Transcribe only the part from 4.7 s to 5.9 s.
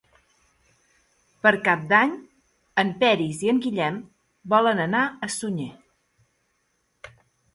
anar a Sunyer.